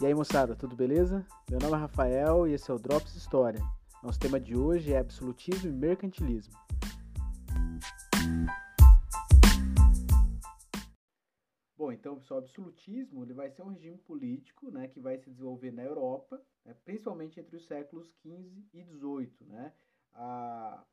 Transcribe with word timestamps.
E 0.00 0.06
aí 0.06 0.14
moçada, 0.14 0.54
tudo 0.54 0.76
beleza? 0.76 1.26
Meu 1.50 1.58
nome 1.58 1.74
é 1.74 1.76
Rafael 1.76 2.46
e 2.46 2.52
esse 2.52 2.70
é 2.70 2.74
o 2.74 2.78
Drops 2.78 3.16
História. 3.16 3.60
Nosso 4.00 4.20
tema 4.20 4.38
de 4.38 4.56
hoje 4.56 4.92
é 4.92 4.98
absolutismo 4.98 5.68
e 5.68 5.72
mercantilismo. 5.72 6.54
Bom, 11.76 11.90
então, 11.90 12.14
pessoal, 12.14 12.38
o 12.38 12.44
absolutismo 12.44 13.24
ele 13.24 13.32
vai 13.32 13.50
ser 13.50 13.62
um 13.62 13.70
regime 13.70 13.98
político 13.98 14.70
né, 14.70 14.86
que 14.86 15.00
vai 15.00 15.18
se 15.18 15.28
desenvolver 15.30 15.72
na 15.72 15.82
Europa, 15.82 16.40
né, 16.64 16.76
principalmente 16.84 17.40
entre 17.40 17.56
os 17.56 17.66
séculos 17.66 18.06
XV 18.22 18.68
e 18.72 18.84
XVIII. 18.84 19.48
Né? 19.48 19.72
A, 20.12 20.84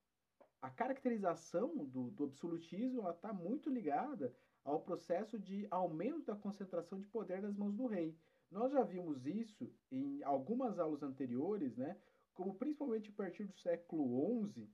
a 0.63 0.69
caracterização 0.71 1.77
do, 1.85 2.09
do 2.09 2.23
absolutismo 2.23 3.07
está 3.07 3.31
muito 3.31 3.69
ligada 3.69 4.35
ao 4.63 4.79
processo 4.79 5.37
de 5.37 5.67
aumento 5.69 6.25
da 6.25 6.35
concentração 6.35 6.99
de 6.99 7.05
poder 7.05 7.39
nas 7.39 7.55
mãos 7.55 7.75
do 7.75 7.85
rei. 7.85 8.17
Nós 8.55 8.71
já 8.71 8.83
vimos 8.83 9.25
isso 9.25 9.69
em 9.91 10.23
algumas 10.23 10.79
aulas 10.79 11.03
anteriores, 11.03 11.75
né? 11.75 11.97
como 12.33 12.55
principalmente 12.55 13.09
a 13.09 13.13
partir 13.13 13.43
do 13.43 13.53
século 13.57 14.49
XI, 14.49 14.65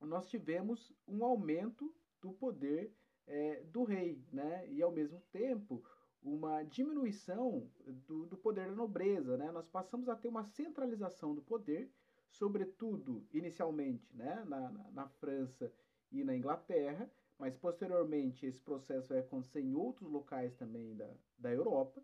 nós 0.00 0.28
tivemos 0.28 0.92
um 1.06 1.24
aumento 1.24 1.94
do 2.20 2.32
poder 2.32 2.92
é, 3.24 3.62
do 3.62 3.84
rei, 3.84 4.26
né? 4.32 4.68
e 4.68 4.82
ao 4.82 4.90
mesmo 4.90 5.22
tempo 5.30 5.80
uma 6.20 6.64
diminuição 6.64 7.70
do, 7.86 8.26
do 8.26 8.36
poder 8.36 8.66
da 8.66 8.74
nobreza. 8.74 9.36
Né? 9.36 9.48
Nós 9.52 9.68
passamos 9.68 10.08
a 10.08 10.16
ter 10.16 10.26
uma 10.26 10.42
centralização 10.42 11.36
do 11.36 11.40
poder, 11.40 11.88
sobretudo 12.28 13.24
inicialmente 13.32 14.12
né? 14.12 14.44
na, 14.44 14.72
na, 14.72 14.90
na 14.90 15.08
França 15.08 15.72
e 16.10 16.24
na 16.24 16.36
Inglaterra, 16.36 17.08
mas 17.38 17.56
posteriormente 17.56 18.44
esse 18.44 18.60
processo 18.60 19.10
vai 19.10 19.20
acontecer 19.20 19.60
em 19.60 19.76
outros 19.76 20.10
locais 20.10 20.52
também 20.56 20.96
da, 20.96 21.08
da 21.38 21.52
Europa. 21.52 22.02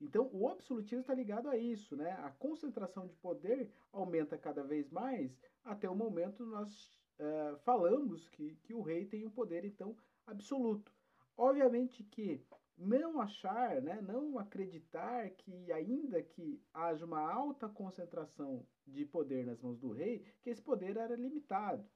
Então, 0.00 0.28
o 0.32 0.48
absolutismo 0.48 1.00
está 1.00 1.14
ligado 1.14 1.48
a 1.48 1.56
isso, 1.56 1.96
né? 1.96 2.12
A 2.22 2.30
concentração 2.30 3.06
de 3.06 3.16
poder 3.16 3.70
aumenta 3.92 4.36
cada 4.36 4.62
vez 4.62 4.90
mais, 4.90 5.40
até 5.64 5.88
o 5.88 5.94
momento 5.94 6.44
nós 6.44 6.98
uh, 7.18 7.56
falamos 7.58 8.28
que, 8.28 8.56
que 8.56 8.74
o 8.74 8.82
rei 8.82 9.06
tem 9.06 9.24
um 9.24 9.30
poder, 9.30 9.64
então, 9.64 9.96
absoluto. 10.26 10.92
Obviamente 11.36 12.04
que 12.04 12.44
não 12.76 13.20
achar, 13.20 13.80
né, 13.80 14.00
não 14.02 14.38
acreditar 14.38 15.30
que, 15.30 15.72
ainda 15.72 16.22
que 16.22 16.62
haja 16.74 17.06
uma 17.06 17.20
alta 17.20 17.68
concentração 17.68 18.66
de 18.86 19.04
poder 19.04 19.46
nas 19.46 19.60
mãos 19.60 19.78
do 19.78 19.92
rei, 19.92 20.24
que 20.42 20.50
esse 20.50 20.62
poder 20.62 20.96
era 20.96 21.16
limitado. 21.16 21.88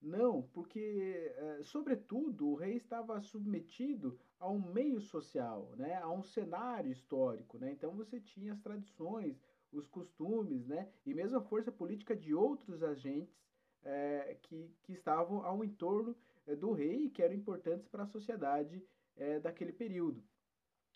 Não, 0.00 0.42
porque, 0.52 1.32
eh, 1.36 1.60
sobretudo, 1.62 2.48
o 2.48 2.54
rei 2.54 2.76
estava 2.76 3.20
submetido 3.20 4.18
a 4.38 4.48
um 4.50 4.60
meio 4.72 5.00
social, 5.00 5.72
né, 5.76 5.94
a 5.96 6.10
um 6.10 6.22
cenário 6.22 6.92
histórico. 6.92 7.58
Né? 7.58 7.72
Então 7.72 7.94
você 7.94 8.20
tinha 8.20 8.52
as 8.52 8.60
tradições, 8.60 9.40
os 9.72 9.88
costumes, 9.88 10.66
né, 10.66 10.88
e 11.04 11.14
mesmo 11.14 11.38
a 11.38 11.42
força 11.42 11.72
política 11.72 12.14
de 12.14 12.34
outros 12.34 12.82
agentes 12.82 13.42
é, 13.82 14.36
que, 14.42 14.70
que 14.82 14.92
estavam 14.92 15.44
ao 15.44 15.64
entorno 15.64 16.16
é, 16.46 16.54
do 16.54 16.72
rei 16.72 17.06
e 17.06 17.10
que 17.10 17.22
eram 17.22 17.34
importantes 17.34 17.88
para 17.88 18.02
a 18.04 18.06
sociedade 18.06 18.82
é, 19.16 19.40
daquele 19.40 19.72
período. 19.72 20.22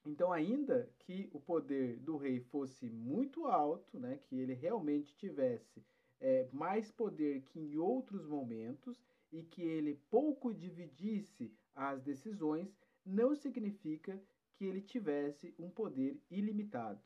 Então, 0.04 0.32
ainda 0.32 0.90
que 1.00 1.28
o 1.32 1.40
poder 1.40 1.98
do 2.00 2.16
rei 2.16 2.40
fosse 2.40 2.88
muito 2.88 3.46
alto, 3.46 3.98
né, 3.98 4.18
que 4.18 4.36
ele 4.38 4.54
realmente 4.54 5.14
tivesse 5.14 5.84
é, 6.20 6.48
mais 6.52 6.90
poder 6.90 7.42
que 7.42 7.58
em 7.58 7.78
outros 7.78 8.26
momentos 8.26 9.02
e 9.32 9.42
que 9.42 9.62
ele 9.62 10.00
pouco 10.10 10.52
dividisse 10.52 11.52
as 11.74 12.02
decisões, 12.02 12.76
não 13.04 13.34
significa 13.34 14.20
que 14.54 14.64
ele 14.64 14.80
tivesse 14.80 15.54
um 15.58 15.70
poder 15.70 16.20
ilimitado. 16.30 17.00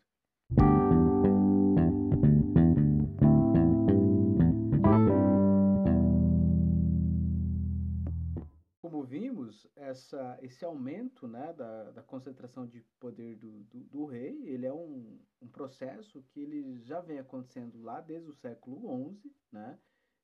Essa, 9.95 10.39
esse 10.43 10.65
aumento 10.65 11.27
né, 11.27 11.53
da, 11.53 11.91
da 11.93 12.03
concentração 12.03 12.67
de 12.67 12.81
poder 12.99 13.37
do, 13.37 13.63
do, 13.65 13.81
do 13.85 14.05
rei, 14.05 14.47
ele 14.49 14.67
é 14.67 14.73
um, 14.73 15.19
um 15.41 15.49
processo 15.49 16.23
que 16.23 16.41
ele 16.41 16.81
já 16.83 17.01
vem 17.01 17.19
acontecendo 17.19 17.81
lá 17.81 18.01
desde 18.01 18.29
o 18.29 18.35
século 18.35 19.17
XI, 19.23 19.33
né, 19.53 19.79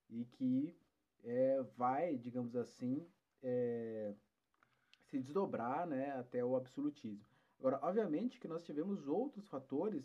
e 0.08 0.25
que 0.25 0.76
é, 1.22 1.62
vai, 1.76 2.16
digamos 2.16 2.56
assim, 2.56 3.06
é, 3.42 4.12
se 5.04 5.19
desdobrar 5.19 5.87
né, 5.87 6.10
até 6.19 6.44
o 6.44 6.56
absolutismo. 6.56 7.25
Agora, 7.58 7.78
obviamente 7.82 8.41
que 8.41 8.48
nós 8.48 8.64
tivemos 8.64 9.06
outros 9.06 9.47
fatores 9.48 10.04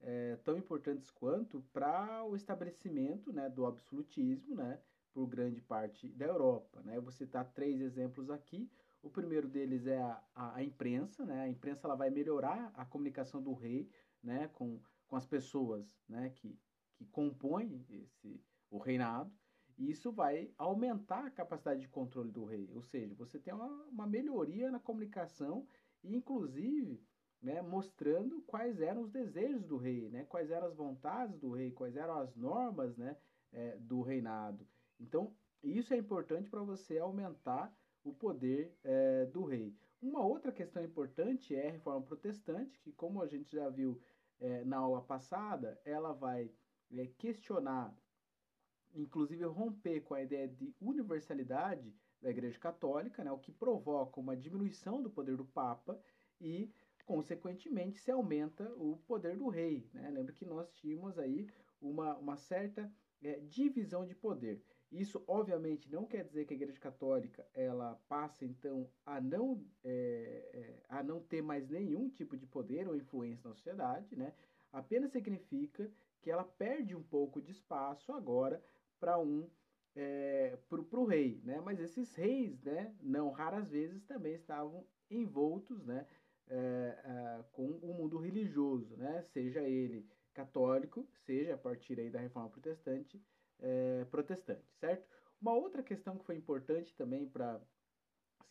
é, 0.00 0.36
tão 0.44 0.56
importantes 0.58 1.10
quanto 1.10 1.62
para 1.72 2.22
o 2.24 2.36
estabelecimento 2.36 3.32
né, 3.32 3.48
do 3.48 3.64
absolutismo 3.64 4.54
né, 4.54 4.78
por 5.12 5.26
grande 5.26 5.60
parte 5.62 6.08
da 6.08 6.26
Europa. 6.26 6.82
Né? 6.82 6.96
Eu 6.96 7.02
vou 7.02 7.12
citar 7.12 7.50
três 7.52 7.80
exemplos 7.80 8.28
aqui. 8.28 8.70
O 9.06 9.10
primeiro 9.10 9.48
deles 9.48 9.86
é 9.86 9.98
a, 9.98 10.20
a, 10.34 10.56
a 10.56 10.64
imprensa. 10.64 11.24
Né? 11.24 11.42
A 11.42 11.48
imprensa 11.48 11.86
ela 11.86 11.94
vai 11.94 12.10
melhorar 12.10 12.72
a 12.76 12.84
comunicação 12.84 13.40
do 13.40 13.54
rei 13.54 13.88
né, 14.20 14.48
com, 14.48 14.80
com 15.06 15.14
as 15.14 15.24
pessoas 15.24 15.86
né, 16.08 16.30
que, 16.30 16.58
que 16.96 17.06
compõem 17.06 17.86
esse, 17.88 18.42
o 18.68 18.78
reinado. 18.78 19.32
E 19.78 19.90
isso 19.90 20.10
vai 20.10 20.52
aumentar 20.58 21.26
a 21.26 21.30
capacidade 21.30 21.82
de 21.82 21.88
controle 21.88 22.32
do 22.32 22.44
rei, 22.44 22.70
ou 22.72 22.82
seja, 22.82 23.14
você 23.14 23.38
tem 23.38 23.52
uma, 23.52 23.68
uma 23.84 24.06
melhoria 24.06 24.70
na 24.70 24.80
comunicação 24.80 25.68
e, 26.02 26.16
inclusive, 26.16 27.04
né, 27.42 27.60
mostrando 27.60 28.40
quais 28.42 28.80
eram 28.80 29.02
os 29.02 29.10
desejos 29.10 29.62
do 29.66 29.76
rei, 29.76 30.08
né, 30.08 30.24
quais 30.24 30.50
eram 30.50 30.66
as 30.66 30.74
vontades 30.74 31.38
do 31.38 31.52
rei, 31.52 31.70
quais 31.70 31.94
eram 31.94 32.18
as 32.18 32.34
normas 32.34 32.96
né, 32.96 33.16
é, 33.52 33.76
do 33.76 34.00
reinado. 34.00 34.66
Então, 34.98 35.36
isso 35.62 35.92
é 35.92 35.96
importante 35.96 36.48
para 36.48 36.62
você 36.62 36.98
aumentar 36.98 37.72
o 38.06 38.14
poder 38.14 38.72
é, 38.84 39.26
do 39.26 39.44
rei. 39.44 39.74
Uma 40.00 40.24
outra 40.24 40.52
questão 40.52 40.82
importante 40.84 41.54
é 41.54 41.68
a 41.68 41.72
reforma 41.72 42.02
protestante, 42.02 42.78
que, 42.80 42.92
como 42.92 43.20
a 43.20 43.26
gente 43.26 43.50
já 43.50 43.68
viu 43.68 44.00
é, 44.40 44.64
na 44.64 44.76
aula 44.76 45.02
passada, 45.02 45.80
ela 45.84 46.12
vai 46.12 46.50
é, 46.92 47.06
questionar 47.18 47.94
inclusive 48.94 49.44
romper 49.44 50.00
com 50.02 50.14
a 50.14 50.22
ideia 50.22 50.48
de 50.48 50.74
universalidade 50.80 51.94
da 52.22 52.30
Igreja 52.30 52.58
Católica, 52.58 53.22
né, 53.22 53.30
o 53.30 53.38
que 53.38 53.52
provoca 53.52 54.18
uma 54.18 54.34
diminuição 54.34 55.02
do 55.02 55.10
poder 55.10 55.36
do 55.36 55.44
Papa 55.44 56.00
e, 56.40 56.72
consequentemente, 57.04 57.98
se 57.98 58.10
aumenta 58.10 58.64
o 58.76 58.96
poder 59.06 59.36
do 59.36 59.48
rei. 59.48 59.86
Né? 59.92 60.08
Lembra 60.08 60.32
que 60.32 60.46
nós 60.46 60.70
tínhamos 60.72 61.18
aí 61.18 61.46
uma, 61.80 62.16
uma 62.16 62.36
certa 62.38 62.90
divisão 63.48 64.06
de 64.06 64.14
poder. 64.14 64.62
Isso, 64.90 65.22
obviamente, 65.26 65.90
não 65.90 66.06
quer 66.06 66.24
dizer 66.24 66.44
que 66.44 66.54
a 66.54 66.56
Igreja 66.56 66.78
Católica 66.78 67.46
ela 67.52 68.00
passa 68.08 68.44
então 68.44 68.88
a 69.04 69.20
não, 69.20 69.64
é, 69.82 70.50
é, 70.52 70.82
a 70.88 71.02
não 71.02 71.20
ter 71.20 71.42
mais 71.42 71.68
nenhum 71.68 72.08
tipo 72.08 72.36
de 72.36 72.46
poder 72.46 72.86
ou 72.88 72.96
influência 72.96 73.48
na 73.48 73.54
sociedade, 73.54 74.14
né? 74.16 74.32
Apenas 74.72 75.10
significa 75.10 75.90
que 76.22 76.30
ela 76.30 76.44
perde 76.44 76.94
um 76.94 77.02
pouco 77.02 77.40
de 77.42 77.50
espaço 77.50 78.12
agora 78.12 78.62
para 79.00 79.18
um 79.18 79.48
é, 79.94 80.58
para 80.68 81.00
o 81.00 81.04
rei, 81.06 81.40
né? 81.42 81.60
Mas 81.60 81.80
esses 81.80 82.14
reis, 82.14 82.62
né, 82.62 82.94
não 83.00 83.30
raras 83.30 83.70
vezes 83.70 84.04
também 84.04 84.34
estavam 84.34 84.86
envoltos, 85.10 85.84
né, 85.86 86.06
é, 86.48 86.56
é, 86.58 87.44
com 87.52 87.66
o 87.66 87.94
mundo 87.94 88.18
religioso, 88.18 88.96
né? 88.96 89.22
Seja 89.22 89.62
ele 89.62 90.06
católico, 90.34 91.08
seja 91.24 91.54
a 91.54 91.58
partir 91.58 91.98
aí 91.98 92.10
da 92.10 92.20
Reforma 92.20 92.50
Protestante, 92.50 93.20
é, 93.60 94.04
protestante, 94.10 94.66
certo? 94.74 95.06
Uma 95.40 95.52
outra 95.54 95.82
questão 95.82 96.16
que 96.16 96.24
foi 96.24 96.36
importante 96.36 96.94
também 96.94 97.28
para 97.28 97.60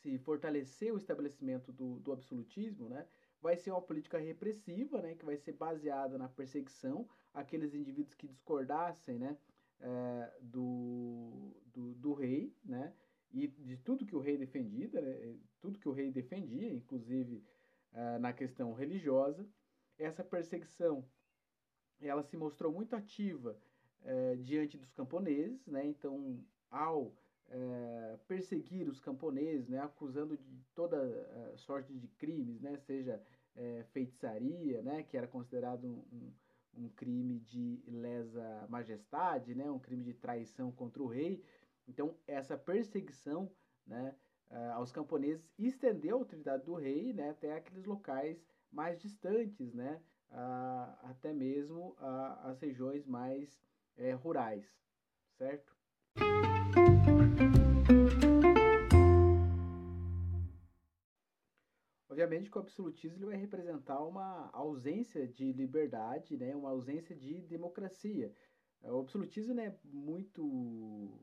se 0.02 0.18
fortalecer 0.20 0.94
o 0.94 0.98
estabelecimento 0.98 1.72
do, 1.72 2.00
do 2.00 2.12
absolutismo, 2.12 2.90
né, 2.90 3.08
vai 3.42 3.58
ser 3.58 3.72
uma 3.72 3.82
política 3.82 4.18
repressiva, 4.18 5.02
né, 5.02 5.16
que 5.16 5.26
vai 5.26 5.38
ser 5.38 5.54
baseada 5.54 6.18
na 6.18 6.30
perseguição 6.30 7.08
àqueles 7.34 7.74
indivíduos 7.74 8.14
que 8.14 8.28
discordassem, 8.28 9.18
né, 9.18 9.38
é, 9.80 10.32
do, 10.42 11.54
do, 11.74 11.94
do, 11.96 12.14
rei, 12.14 12.56
né? 12.64 12.94
E 13.32 13.48
de 13.48 13.78
tudo 13.78 14.06
que 14.06 14.16
o 14.16 14.20
rei 14.20 14.38
defendia, 14.38 14.90
né? 15.02 15.38
tudo 15.60 15.80
que 15.80 15.90
o 15.90 15.92
rei 15.92 16.12
defendia, 16.12 16.74
inclusive 16.74 17.44
é, 17.92 18.18
na 18.18 18.32
questão 18.32 18.74
religiosa. 18.74 19.46
Essa 19.98 20.24
perseguição, 20.24 21.06
ela 22.00 22.24
se 22.24 22.38
mostrou 22.38 22.72
muito 22.72 22.96
ativa 22.96 23.60
é, 24.06 24.36
diante 24.36 24.78
dos 24.78 24.92
camponeses, 24.94 25.66
né? 25.68 25.86
Então, 25.86 26.40
ao 26.70 27.14
é, 27.50 28.18
perseguir 28.28 28.88
os 28.88 29.00
camponeses, 29.00 29.68
né? 29.68 29.80
Acusando 29.80 30.38
de 30.38 30.64
toda 30.74 30.98
é, 30.98 31.58
sorte 31.58 31.94
de 31.94 32.08
crimes, 32.08 32.62
né? 32.62 32.78
Seja 32.78 33.22
é, 33.56 33.84
feitiçaria, 33.92 34.82
né? 34.82 35.04
Que 35.04 35.18
era 35.18 35.28
considerado 35.28 35.86
um, 35.86 36.32
um 36.78 36.90
crime 36.90 37.40
de 37.40 37.82
lesa 37.88 38.66
majestade, 38.70 39.56
né, 39.56 39.70
um 39.72 39.80
crime 39.80 40.04
de 40.04 40.14
traição 40.14 40.72
contra 40.72 41.02
o 41.02 41.08
rei. 41.08 41.44
Então, 41.88 42.16
essa 42.28 42.58
perseguição 42.58 43.50
né, 43.88 44.14
aos 44.74 44.92
camponeses 44.92 45.48
estendeu 45.58 46.18
a 46.18 46.20
autoridade 46.20 46.66
do 46.66 46.74
rei 46.74 47.14
né, 47.14 47.30
até 47.30 47.56
aqueles 47.56 47.86
locais 47.86 48.44
mais 48.72 49.02
distantes 49.02 49.74
né, 49.74 50.02
até 51.04 51.32
mesmo 51.32 51.96
as 52.44 52.60
regiões 52.60 53.06
mais 53.06 53.58
é, 53.98 54.14
rurais, 54.14 54.66
certo? 55.38 55.76
Obviamente 62.10 62.50
que 62.50 62.58
o 62.58 62.62
absolutismo 62.62 63.28
vai 63.28 63.36
representar 63.36 64.02
uma 64.02 64.50
ausência 64.54 65.28
de 65.28 65.52
liberdade, 65.52 66.38
né, 66.38 66.56
uma 66.56 66.70
ausência 66.70 67.16
de 67.16 67.42
democracia. 67.42 68.34
O 68.82 69.00
absolutismo 69.00 69.60
é 69.60 69.78
muito 69.84 71.20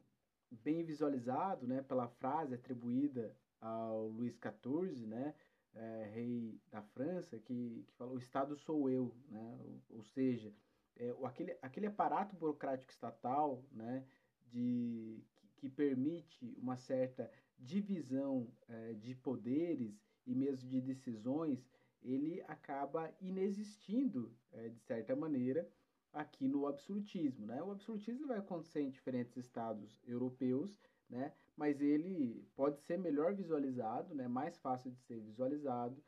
bem 0.50 0.84
visualizado 0.84 1.66
né, 1.66 1.82
pela 1.82 2.08
frase 2.08 2.54
atribuída 2.54 3.34
ao 3.60 4.08
Luís 4.08 4.36
XIV, 4.36 5.06
né, 5.06 5.34
é, 5.74 6.10
rei 6.12 6.60
da 6.70 6.82
França, 6.82 7.38
que, 7.38 7.84
que 7.86 7.94
falou: 7.94 8.16
o 8.16 8.19
Estado 8.19 8.54
sou 8.56 8.90
eu. 8.90 9.14
Né, 9.28 9.58
ou, 9.60 9.80
ou 9.96 10.04
seja, 10.04 10.52
é, 10.96 11.14
aquele, 11.24 11.56
aquele 11.62 11.86
aparato 11.86 12.36
burocrático 12.36 12.92
estatal 12.92 13.64
né, 13.72 14.04
de, 14.46 15.22
que, 15.36 15.48
que 15.56 15.68
permite 15.68 16.54
uma 16.58 16.76
certa 16.76 17.30
divisão 17.58 18.48
é, 18.68 18.92
de 18.94 19.14
poderes 19.14 20.02
e 20.26 20.34
mesmo 20.34 20.68
de 20.68 20.80
decisões, 20.80 21.64
ele 22.02 22.42
acaba 22.48 23.12
inexistindo, 23.20 24.34
é, 24.52 24.68
de 24.68 24.80
certa 24.80 25.14
maneira, 25.14 25.68
aqui 26.12 26.46
no 26.48 26.66
absolutismo. 26.66 27.46
Né? 27.46 27.62
O 27.62 27.70
absolutismo 27.70 28.26
vai 28.26 28.38
acontecer 28.38 28.82
em 28.82 28.90
diferentes 28.90 29.36
estados 29.36 30.00
europeus, 30.06 30.78
né? 31.08 31.32
mas 31.56 31.80
ele 31.80 32.46
pode 32.54 32.80
ser 32.80 32.98
melhor 32.98 33.34
visualizado, 33.34 34.14
né? 34.14 34.28
mais 34.28 34.58
fácil 34.58 34.90
de 34.90 34.98
ser 35.00 35.20
visualizado, 35.20 36.02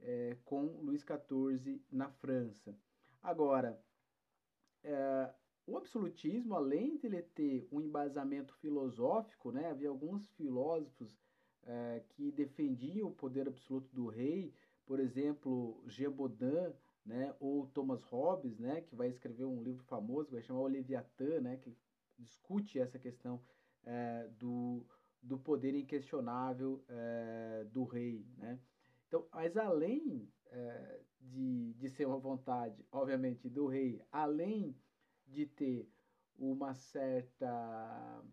é, 0.00 0.36
com 0.44 0.64
Luís 0.80 1.02
XIV 1.02 1.82
na 1.90 2.08
França. 2.08 2.76
Agora, 3.20 3.82
é, 4.82 5.34
o 5.66 5.76
absolutismo, 5.76 6.54
além 6.54 6.96
de 6.96 7.06
ele 7.06 7.22
ter 7.22 7.68
um 7.70 7.80
embasamento 7.80 8.54
filosófico, 8.54 9.52
né? 9.52 9.70
havia 9.70 9.88
alguns 9.88 10.26
filósofos 10.30 11.18
é, 11.64 12.02
que 12.08 12.32
defendiam 12.32 13.08
o 13.08 13.14
poder 13.14 13.46
absoluto 13.46 13.94
do 13.94 14.06
rei, 14.06 14.54
por 14.86 14.98
exemplo, 14.98 15.82
Jean 15.86 16.10
Baudin, 16.10 16.72
né, 17.04 17.34
ou 17.40 17.66
Thomas 17.66 18.02
Hobbes, 18.02 18.58
né, 18.58 18.82
que 18.82 18.94
vai 18.94 19.08
escrever 19.08 19.44
um 19.44 19.62
livro 19.62 19.82
famoso, 19.84 20.30
vai 20.30 20.42
chamar 20.42 20.60
O 20.60 20.66
Leviatã, 20.66 21.40
né, 21.40 21.56
que 21.56 21.76
discute 22.18 22.78
essa 22.78 22.98
questão 22.98 23.42
é, 23.84 24.28
do, 24.38 24.86
do 25.22 25.38
poder 25.38 25.74
inquestionável 25.74 26.84
é, 26.88 27.66
do 27.72 27.84
rei, 27.84 28.26
né. 28.36 28.58
Então, 29.06 29.26
mas 29.32 29.56
além 29.56 30.30
é, 30.50 31.00
de, 31.20 31.74
de 31.74 31.88
ser 31.88 32.06
uma 32.06 32.18
vontade, 32.18 32.84
obviamente, 32.90 33.48
do 33.48 33.66
rei, 33.66 34.02
além 34.10 34.76
de 35.26 35.46
ter 35.46 35.88
uma 36.36 36.74
certa 36.74 38.24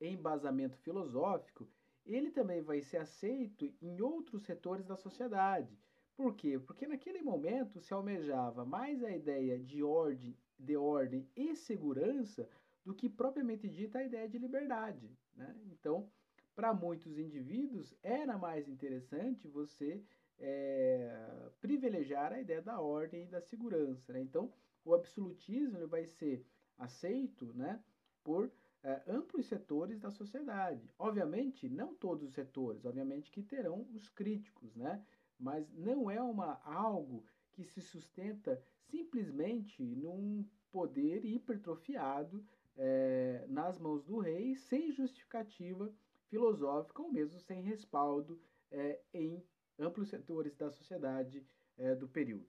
embasamento 0.00 0.76
filosófico, 0.78 1.68
ele 2.04 2.30
também 2.30 2.62
vai 2.62 2.80
ser 2.82 2.98
aceito 2.98 3.72
em 3.80 4.00
outros 4.00 4.44
setores 4.44 4.86
da 4.86 4.96
sociedade. 4.96 5.76
Por 6.14 6.34
quê? 6.34 6.58
Porque 6.58 6.86
naquele 6.86 7.20
momento 7.20 7.80
se 7.80 7.92
almejava 7.92 8.64
mais 8.64 9.02
a 9.02 9.10
ideia 9.10 9.58
de 9.58 9.82
ordem, 9.82 10.36
de 10.58 10.76
ordem 10.76 11.28
e 11.36 11.54
segurança 11.54 12.48
do 12.84 12.94
que 12.94 13.08
propriamente 13.08 13.68
dita 13.68 13.98
a 13.98 14.04
ideia 14.04 14.28
de 14.28 14.38
liberdade. 14.38 15.10
Né? 15.34 15.54
Então, 15.72 16.08
para 16.54 16.72
muitos 16.72 17.18
indivíduos, 17.18 17.94
era 18.02 18.38
mais 18.38 18.68
interessante 18.68 19.48
você 19.48 20.02
é, 20.38 21.50
privilegiar 21.60 22.32
a 22.32 22.40
ideia 22.40 22.62
da 22.62 22.80
ordem 22.80 23.24
e 23.24 23.28
da 23.28 23.40
segurança. 23.40 24.12
Né? 24.12 24.20
Então, 24.20 24.52
o 24.84 24.94
absolutismo 24.94 25.76
ele 25.76 25.86
vai 25.86 26.06
ser 26.06 26.44
aceito 26.78 27.52
né, 27.54 27.82
por 28.22 28.50
é, 28.82 29.02
amplos 29.08 29.46
setores 29.46 29.98
da 29.98 30.10
sociedade. 30.10 30.92
Obviamente, 30.98 31.68
não 31.68 31.94
todos 31.94 32.28
os 32.28 32.34
setores, 32.34 32.84
obviamente 32.84 33.30
que 33.30 33.42
terão 33.42 33.86
os 33.94 34.08
críticos, 34.08 34.74
né? 34.76 35.04
mas 35.38 35.70
não 35.72 36.10
é 36.10 36.20
uma 36.20 36.60
algo 36.64 37.24
que 37.52 37.64
se 37.64 37.80
sustenta 37.80 38.62
simplesmente 38.78 39.82
num 39.82 40.44
poder 40.70 41.24
hipertrofiado 41.24 42.44
é, 42.76 43.44
nas 43.48 43.78
mãos 43.78 44.04
do 44.04 44.18
rei, 44.18 44.54
sem 44.54 44.92
justificativa 44.92 45.90
filosófica 46.28 47.02
ou 47.02 47.10
mesmo 47.10 47.40
sem 47.40 47.62
respaldo 47.62 48.38
é, 48.70 49.00
em 49.14 49.42
amplos 49.78 50.08
setores 50.08 50.54
da 50.56 50.70
sociedade 50.70 51.46
é, 51.76 51.94
do 51.94 52.08
período. 52.08 52.46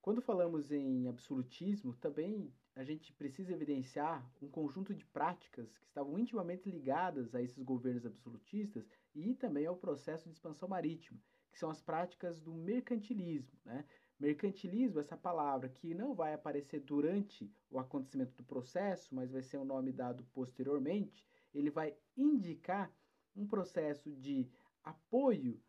Quando 0.00 0.22
falamos 0.22 0.70
em 0.70 1.08
absolutismo, 1.08 1.92
também 1.96 2.54
a 2.76 2.84
gente 2.84 3.12
precisa 3.14 3.52
evidenciar 3.52 4.24
um 4.40 4.48
conjunto 4.48 4.94
de 4.94 5.04
práticas 5.06 5.76
que 5.78 5.86
estavam 5.86 6.18
intimamente 6.18 6.70
ligadas 6.70 7.34
a 7.34 7.42
esses 7.42 7.62
governos 7.62 8.06
absolutistas 8.06 8.88
e 9.14 9.34
também 9.34 9.66
ao 9.66 9.76
processo 9.76 10.28
de 10.28 10.34
expansão 10.34 10.68
marítima, 10.68 11.18
que 11.50 11.58
são 11.58 11.70
as 11.70 11.80
práticas 11.80 12.40
do 12.40 12.54
mercantilismo. 12.54 13.58
Né? 13.64 13.84
Mercantilismo, 14.18 14.98
essa 14.98 15.16
palavra 15.16 15.68
que 15.68 15.92
não 15.92 16.14
vai 16.14 16.32
aparecer 16.32 16.80
durante 16.80 17.52
o 17.70 17.78
acontecimento 17.78 18.34
do 18.34 18.44
processo, 18.44 19.14
mas 19.14 19.30
vai 19.30 19.42
ser 19.42 19.58
um 19.58 19.64
nome 19.64 19.92
dado 19.92 20.24
posteriormente, 20.32 21.26
ele 21.54 21.70
vai 21.70 21.94
indicar 22.16 22.90
um 23.36 23.46
processo 23.46 24.10
de 24.10 24.48
apoio 24.82 25.60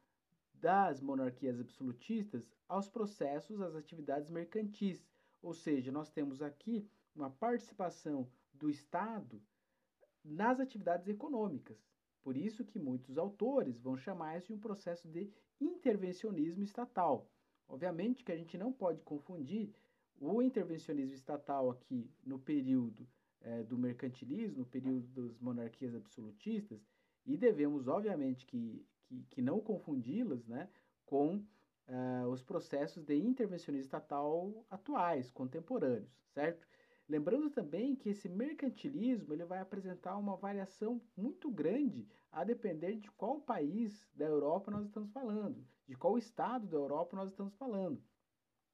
das 0.54 1.02
monarquias 1.02 1.60
absolutistas 1.60 2.50
aos 2.68 2.88
processos, 2.88 3.62
às 3.62 3.76
atividades 3.76 4.30
mercantis. 4.30 5.06
Ou 5.42 5.54
seja, 5.54 5.92
nós 5.92 6.10
temos 6.10 6.42
aqui 6.42 6.90
uma 7.14 7.30
participação 7.30 8.32
do 8.54 8.70
Estado 8.70 9.42
nas 10.24 10.60
atividades 10.60 11.08
econômicas. 11.08 11.78
Por 12.22 12.36
isso 12.36 12.66
que 12.66 12.80
muitos 12.80 13.18
autores 13.18 13.80
vão 13.80 13.98
chamar 13.98 14.38
isso 14.38 14.48
de 14.48 14.54
um 14.54 14.60
processo 14.60 15.08
de 15.08 15.32
intervencionismo 15.60 16.64
estatal. 16.64 17.30
Obviamente 17.68 18.24
que 18.24 18.32
a 18.32 18.38
gente 18.38 18.58
não 18.58 18.72
pode 18.72 19.02
confundir 19.02 19.74
o 20.20 20.42
intervencionismo 20.42 21.16
estatal 21.16 21.70
aqui 21.70 22.10
no 22.26 22.40
período 22.40 23.08
é, 23.42 23.64
do 23.64 23.78
mercantilismo, 23.78 24.60
no 24.60 24.66
período 24.66 25.08
das 25.10 25.38
monarquias 25.40 25.94
absolutistas, 25.94 26.80
e 27.26 27.38
devemos, 27.38 27.88
obviamente, 27.88 28.46
que 28.46 28.86
que, 29.08 29.24
que 29.30 29.42
não 29.42 29.60
confundi-las 29.60 30.46
né, 30.46 30.70
com 31.06 31.38
uh, 31.38 32.28
os 32.30 32.44
processos 32.44 33.04
de 33.04 33.16
intervencionismo 33.16 33.86
estatal 33.86 34.66
atuais, 34.70 35.32
contemporâneos, 35.32 36.12
certo? 36.34 36.68
Lembrando 37.08 37.50
também 37.50 37.96
que 37.96 38.10
esse 38.10 38.28
mercantilismo 38.28 39.34
ele 39.34 39.46
vai 39.46 39.60
apresentar 39.60 40.18
uma 40.18 40.36
variação 40.36 41.02
muito 41.16 41.50
grande 41.50 42.06
a 42.30 42.44
depender 42.44 42.98
de 42.98 43.10
qual 43.12 43.40
país 43.40 44.06
da 44.14 44.26
Europa 44.26 44.70
nós 44.70 44.86
estamos 44.86 45.10
falando, 45.12 45.66
de 45.88 45.96
qual 45.96 46.18
estado 46.18 46.68
da 46.68 46.78
Europa 46.78 47.16
nós 47.16 47.30
estamos 47.30 47.56
falando. 47.56 48.02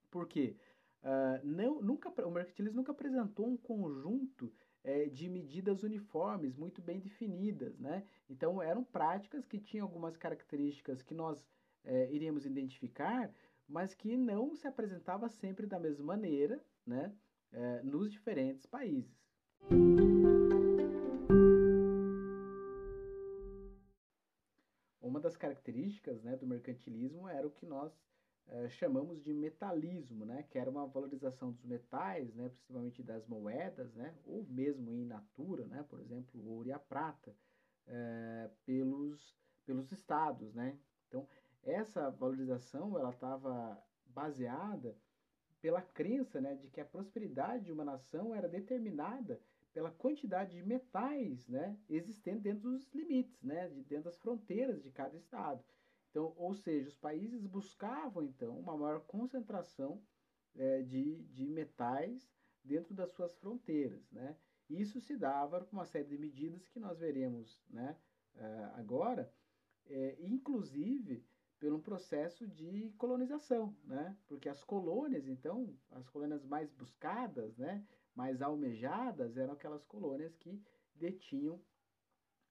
Por 0.10 0.27
quê? 0.27 0.55
Uh, 1.03 1.46
não, 1.46 1.82
nunca, 1.82 2.10
o 2.10 2.32
mercantilismo 2.32 2.77
nunca 2.77 2.91
apresentou 2.91 3.48
um 3.48 3.58
conjunto 3.58 4.51
é, 4.84 5.05
de 5.05 5.29
medidas 5.29 5.84
uniformes, 5.84 6.55
muito 6.55 6.82
bem 6.82 7.00
definidas. 7.00 7.77
Né? 7.79 8.03
Então, 8.29 8.62
eram 8.62 8.84
práticas 8.84 9.46
que 9.46 9.60
tinham 9.60 9.86
algumas 9.86 10.17
características 10.17 11.01
que 11.01 11.13
nós 11.13 11.46
é, 11.84 12.12
iríamos 12.12 12.46
identificar, 12.46 13.32
mas 13.67 13.93
que 13.93 14.15
não 14.17 14.55
se 14.55 14.67
apresentava 14.67 15.29
sempre 15.29 15.65
da 15.65 15.79
mesma 15.79 16.05
maneira 16.05 16.63
né? 16.86 17.13
É, 17.51 17.82
nos 17.84 18.12
diferentes 18.12 18.65
países. 18.65 19.15
Das 25.34 25.38
características 25.38 26.22
né, 26.24 26.36
do 26.36 26.46
mercantilismo 26.46 27.28
era 27.28 27.46
o 27.46 27.52
que 27.52 27.66
nós 27.66 27.92
é, 28.48 28.70
chamamos 28.70 29.22
de 29.24 29.34
metalismo, 29.34 30.25
né, 30.25 30.44
que 30.50 30.60
era 30.60 30.70
uma 30.70 30.86
valorização 30.86 31.52
dos 31.52 31.66
metais, 31.66 32.34
né, 32.36 32.50
principalmente 32.50 33.02
das 33.02 33.25
moedas, 33.28 33.94
né, 33.96 34.13
ou 34.25 34.46
mesmo 34.46 34.94
em 34.94 35.06
natura, 35.06 35.66
né, 35.66 35.84
por 35.90 36.00
exemplo, 36.00 36.40
o 36.40 36.50
ouro 36.50 36.68
e 36.68 36.72
a 36.72 36.80
prata, 36.80 37.36
é, 37.88 38.50
pelos, 38.66 39.36
pelos 39.66 39.92
estados. 39.92 40.54
Né? 40.54 40.78
Então, 41.08 41.28
essa 41.63 42.10
valorização 42.10 42.98
ela 42.98 43.10
estava 43.10 43.82
baseada 44.06 44.96
pela 45.62 45.82
crença 45.82 46.42
né, 46.42 46.56
de 46.56 46.70
que 46.70 46.82
a 46.82 46.86
prosperidade 46.86 47.66
de 47.66 47.72
uma 47.72 47.86
nação 47.86 48.36
era 48.36 48.48
determinada 48.50 49.42
pela 49.74 49.92
quantidade 49.92 50.56
de 50.56 50.63
metais 50.63 51.48
né, 51.48 51.77
existentes 51.89 52.44
dentro 52.44 52.70
dos 52.70 52.94
limites, 52.94 53.42
né, 53.42 53.68
de, 53.70 53.84
dentro 53.84 54.06
das 54.06 54.18
fronteiras 54.18 54.82
de 54.84 54.92
cada 54.92 55.18
estado. 55.18 55.63
Então, 56.12 56.32
ou 56.38 56.53
seja, 56.53 56.88
os 56.88 56.96
países 56.96 57.48
buscavam 57.48 58.24
então 58.24 58.58
uma 58.60 58.77
maior 58.77 59.01
concentração 59.01 60.00
é, 60.56 60.84
de, 60.84 61.24
de 61.24 61.48
metais 61.48 62.32
dentro 62.63 62.94
das 62.94 63.12
suas 63.12 63.36
fronteiras, 63.38 64.10
né? 64.12 64.38
Isso 64.70 65.01
se 65.01 65.18
dava 65.18 65.65
com 65.65 65.75
uma 65.75 65.86
série 65.86 66.08
de 66.08 66.18
medidas 66.18 66.70
que 66.70 66.80
nós 66.80 67.00
veremos, 67.00 67.62
né, 67.70 67.98
uh, 68.36 68.80
agora, 68.80 69.32
é, 69.88 70.15
inclusive 70.20 71.25
pelo 71.60 71.80
processo 71.80 72.48
de 72.48 72.92
colonização, 72.98 73.75
né? 73.84 74.15
Porque 74.27 74.48
as 74.48 74.63
colônias, 74.63 75.27
então, 75.27 75.75
as 75.92 76.08
colônias 76.10 76.46
mais 76.46 76.72
buscadas, 76.72 77.58
né, 77.58 77.86
mais 78.15 78.41
almejadas, 78.41 79.38
eram 79.38 79.53
aquelas 79.53 79.84
colônias 79.86 80.36
que 80.36 80.62
detinham 80.96 81.60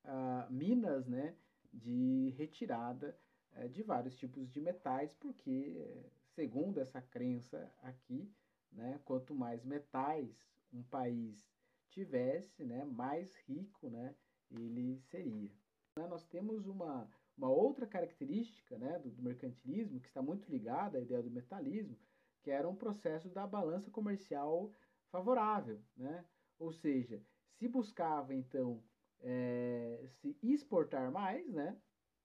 ah, 0.05 0.47
minas, 0.51 1.07
né, 1.07 1.37
de 1.73 2.35
retirada 2.37 3.17
eh, 3.55 3.69
de 3.69 3.83
vários 3.83 4.17
tipos 4.17 4.51
de 4.51 4.61
metais, 4.61 5.15
porque, 5.15 6.05
segundo 6.35 6.81
essa 6.81 7.01
crença 7.01 7.73
aqui, 7.83 8.31
né, 8.73 9.01
quanto 9.05 9.35
mais 9.35 9.65
metais 9.65 10.45
um 10.73 10.83
país 10.83 11.49
tivesse, 11.89 12.65
né, 12.65 12.85
mais 12.85 13.35
rico, 13.47 13.89
né, 13.89 14.15
ele 14.51 14.99
seria. 15.11 15.51
Nós 15.97 16.25
temos 16.27 16.67
uma 16.67 17.09
uma 17.37 17.49
outra 17.49 17.87
característica 17.87 18.77
né, 18.79 18.99
do, 18.99 19.11
do 19.11 19.23
mercantilismo, 19.23 20.01
que 20.01 20.09
está 20.09 20.23
muito 20.23 20.51
ligada 20.51 20.99
à 20.99 21.01
ideia 21.01 21.23
do 21.23 21.31
metalismo, 21.31 21.99
que 22.43 22.51
era 22.51 22.69
um 22.69 22.75
processo 22.75 23.29
da 23.29 23.47
balança 23.47 23.91
comercial 23.91 24.73
favorável. 25.13 25.79
Né? 25.97 26.25
Ou 26.59 26.73
seja, 26.73 27.23
se 27.59 27.69
buscava 27.69 28.35
então 28.35 28.83
é, 29.21 30.05
se 30.21 30.37
exportar 30.43 31.13
mais 31.13 31.47
né, 31.53 31.79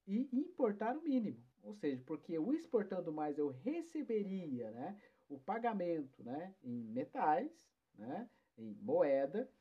e 0.08 0.27
importar 0.32 0.98
o 0.98 1.03
mínimo. 1.03 1.46
Ou 1.62 1.74
seja, 1.74 2.01
porque 2.06 2.34
eu 2.34 2.53
exportando 2.53 3.12
mais 3.12 3.38
eu 3.38 3.50
receberia 3.50 4.72
né, 4.72 5.00
o 5.27 5.38
pagamento 5.38 6.24
né, 6.24 6.56
em 6.63 6.88
metais, 6.89 7.70
né, 7.96 8.29
em 8.58 8.74
moeda, 8.82 9.51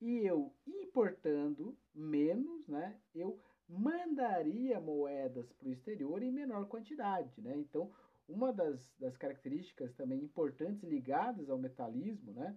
e 0.00 0.26
eu 0.26 0.54
importando 0.66 1.76
menos, 1.94 2.66
né, 2.66 2.98
eu 3.14 3.38
mandaria 3.68 4.80
moedas 4.80 5.52
para 5.52 5.68
o 5.68 5.72
exterior 5.72 6.22
em 6.22 6.32
menor 6.32 6.66
quantidade. 6.66 7.40
Né? 7.40 7.56
Então, 7.56 7.92
uma 8.28 8.52
das, 8.52 8.94
das 8.98 9.16
características 9.16 9.92
também 9.94 10.22
importantes 10.22 10.82
ligadas 10.82 11.50
ao 11.50 11.58
metalismo, 11.58 12.32
né, 12.32 12.56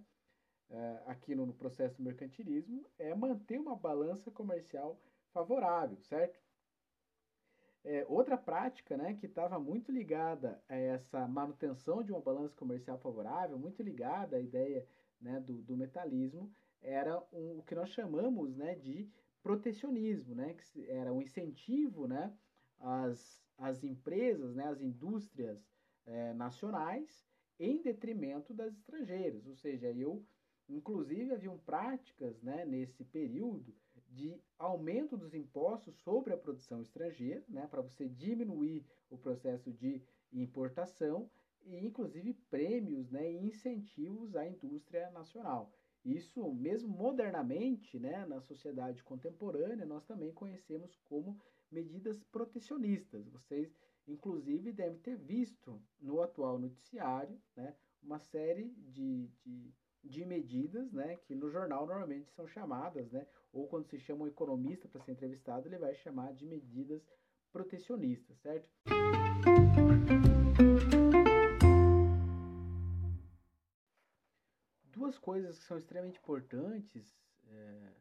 uh, 0.70 1.10
aqui 1.10 1.34
no, 1.34 1.46
no, 1.46 1.54
processo 1.54 1.96
do 1.96 2.02
mercantilismo, 2.02 2.86
é 2.98 3.14
manter 3.14 3.58
uma 3.58 3.76
balança 3.76 4.30
comercial 4.30 5.00
favorável, 5.32 5.98
certo? 6.02 6.38
É, 7.84 8.04
outra 8.08 8.36
prática 8.36 8.96
né, 8.96 9.14
que 9.14 9.26
estava 9.26 9.58
muito 9.58 9.92
ligada 9.92 10.62
a 10.68 10.74
essa 10.74 11.26
manutenção 11.28 12.02
de 12.02 12.12
uma 12.12 12.20
balança 12.20 12.54
comercial 12.56 12.98
favorável, 12.98 13.58
muito 13.58 13.82
ligada 13.82 14.36
à 14.36 14.40
ideia 14.40 14.86
né, 15.20 15.40
do, 15.40 15.62
do 15.62 15.76
metalismo, 15.76 16.52
era 16.82 17.18
um, 17.32 17.58
o 17.58 17.62
que 17.62 17.74
nós 17.74 17.90
chamamos 17.90 18.56
né, 18.56 18.74
de 18.74 19.08
protecionismo, 19.42 20.34
né, 20.34 20.54
que 20.54 20.90
era 20.90 21.12
um 21.12 21.22
incentivo, 21.22 22.06
né, 22.06 22.36
às, 22.80 23.42
às 23.58 23.82
empresas, 23.82 24.54
né, 24.54 24.64
às 24.68 24.80
indústrias 24.80 25.68
é, 26.06 26.32
nacionais 26.32 27.26
em 27.58 27.82
detrimento 27.82 28.54
das 28.54 28.72
estrangeiras, 28.74 29.46
ou 29.46 29.56
seja, 29.56 29.90
eu 29.92 30.24
inclusive 30.68 31.32
haviam 31.32 31.58
práticas, 31.58 32.40
né, 32.42 32.64
nesse 32.64 33.04
período 33.04 33.74
de 34.10 34.40
aumento 34.58 35.16
dos 35.16 35.34
impostos 35.34 35.94
sobre 35.96 36.32
a 36.32 36.36
produção 36.36 36.80
estrangeira, 36.80 37.42
né, 37.48 37.66
para 37.66 37.82
você 37.82 38.08
diminuir 38.08 38.86
o 39.10 39.18
processo 39.18 39.72
de 39.72 40.02
importação 40.32 41.28
e 41.64 41.84
inclusive 41.84 42.32
prêmios, 42.50 43.10
né, 43.10 43.30
e 43.30 43.36
incentivos 43.46 44.36
à 44.36 44.46
indústria 44.46 45.10
nacional. 45.10 45.72
Isso, 46.04 46.52
mesmo 46.54 46.88
modernamente, 46.88 47.98
né, 47.98 48.24
na 48.26 48.40
sociedade 48.40 49.02
contemporânea, 49.02 49.84
nós 49.84 50.04
também 50.04 50.32
conhecemos 50.32 50.96
como 51.04 51.38
medidas 51.70 52.22
protecionistas. 52.24 53.26
Vocês, 53.28 53.74
inclusive, 54.06 54.72
devem 54.72 54.98
ter 54.98 55.16
visto 55.16 55.80
no 56.00 56.20
atual 56.22 56.58
noticiário 56.58 57.40
né, 57.56 57.74
uma 58.02 58.18
série 58.18 58.70
de, 58.88 59.28
de, 59.44 59.74
de 60.04 60.24
medidas 60.24 60.92
né, 60.92 61.16
que 61.16 61.34
no 61.34 61.50
jornal 61.50 61.86
normalmente 61.86 62.30
são 62.32 62.46
chamadas, 62.46 63.10
né, 63.10 63.26
ou 63.52 63.66
quando 63.66 63.86
se 63.86 63.98
chama 63.98 64.24
um 64.24 64.28
economista 64.28 64.88
para 64.88 65.02
ser 65.02 65.12
entrevistado, 65.12 65.68
ele 65.68 65.78
vai 65.78 65.94
chamar 65.94 66.32
de 66.34 66.46
medidas 66.46 67.02
protecionistas, 67.52 68.38
certo? 68.40 68.68
duas 75.08 75.18
coisas 75.18 75.58
que 75.58 75.64
são 75.64 75.78
extremamente 75.78 76.18
importantes, 76.18 77.16
é, 77.46 77.92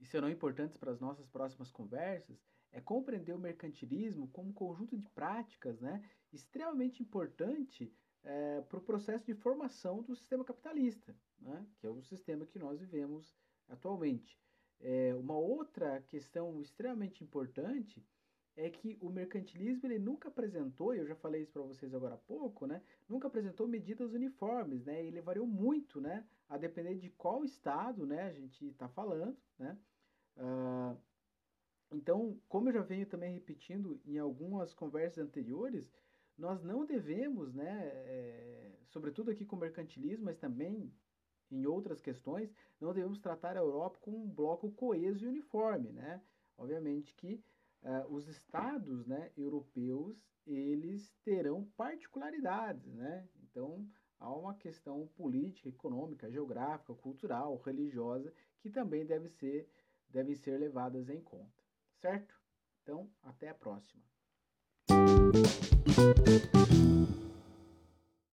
e 0.00 0.06
serão 0.06 0.28
importantes 0.28 0.76
para 0.76 0.90
as 0.90 0.98
nossas 0.98 1.28
próximas 1.28 1.70
conversas, 1.70 2.36
é 2.72 2.80
compreender 2.80 3.34
o 3.34 3.38
mercantilismo 3.38 4.28
como 4.28 4.50
um 4.50 4.52
conjunto 4.52 4.96
de 4.96 5.08
práticas 5.08 5.80
né, 5.80 6.02
extremamente 6.32 7.02
importante 7.02 7.92
é, 8.24 8.60
para 8.62 8.78
o 8.78 8.82
processo 8.82 9.24
de 9.24 9.34
formação 9.34 10.02
do 10.02 10.14
sistema 10.14 10.44
capitalista, 10.44 11.14
né, 11.40 11.66
que 11.78 11.86
é 11.86 11.90
o 11.90 12.02
sistema 12.02 12.46
que 12.46 12.58
nós 12.58 12.78
vivemos 12.78 13.34
atualmente. 13.68 14.38
É, 14.80 15.14
uma 15.14 15.36
outra 15.36 16.00
questão 16.02 16.60
extremamente 16.60 17.24
importante 17.24 18.04
é 18.58 18.68
que 18.68 18.98
o 19.00 19.08
mercantilismo 19.08 19.86
ele 19.86 20.00
nunca 20.00 20.28
apresentou, 20.28 20.92
e 20.92 20.98
eu 20.98 21.06
já 21.06 21.14
falei 21.14 21.42
isso 21.42 21.52
para 21.52 21.62
vocês 21.62 21.94
agora 21.94 22.16
há 22.16 22.18
pouco, 22.18 22.66
né? 22.66 22.82
Nunca 23.08 23.28
apresentou 23.28 23.68
medidas 23.68 24.12
uniformes, 24.12 24.84
né? 24.84 25.04
Ele 25.04 25.20
variou 25.20 25.46
muito, 25.46 26.00
né? 26.00 26.26
A 26.48 26.58
depender 26.58 26.96
de 26.96 27.08
qual 27.10 27.44
estado, 27.44 28.04
né? 28.04 28.22
A 28.24 28.32
gente 28.32 28.66
está 28.66 28.88
falando, 28.88 29.36
né? 29.56 29.78
Uh, 30.36 30.96
então, 31.92 32.38
como 32.48 32.68
eu 32.68 32.74
já 32.74 32.82
venho 32.82 33.06
também 33.06 33.34
repetindo 33.34 34.00
em 34.04 34.18
algumas 34.18 34.74
conversas 34.74 35.24
anteriores, 35.24 35.90
nós 36.36 36.62
não 36.62 36.84
devemos, 36.84 37.54
né? 37.54 37.90
É, 38.06 38.78
sobretudo 38.86 39.30
aqui 39.30 39.44
com 39.44 39.56
o 39.56 39.58
mercantilismo, 39.58 40.26
mas 40.26 40.38
também 40.38 40.92
em 41.50 41.66
outras 41.66 42.00
questões, 42.00 42.52
não 42.80 42.92
devemos 42.92 43.18
tratar 43.18 43.56
a 43.56 43.60
Europa 43.60 43.98
como 44.00 44.22
um 44.22 44.28
bloco 44.28 44.70
coeso 44.72 45.24
e 45.24 45.28
uniforme, 45.28 45.92
né? 45.92 46.22
Obviamente 46.56 47.14
que 47.14 47.42
uh, 47.82 48.12
os 48.12 48.28
estados 48.28 49.06
né, 49.06 49.30
europeus 49.36 50.22
eles 50.46 51.12
terão 51.22 51.64
particularidades, 51.76 52.94
né? 52.94 53.26
Então 53.42 53.86
há 54.18 54.32
uma 54.34 54.54
questão 54.54 55.06
política, 55.16 55.68
econômica, 55.68 56.30
geográfica, 56.30 56.94
cultural, 56.94 57.56
religiosa 57.56 58.32
que 58.60 58.70
também 58.70 59.06
deve 59.06 59.28
ser, 59.28 59.68
devem 60.08 60.34
ser 60.34 60.58
levadas 60.58 61.08
em 61.08 61.20
conta, 61.20 61.57
certo? 62.00 62.34
Então, 62.82 63.10
até 63.22 63.48
a 63.48 63.54
próxima. 63.54 64.02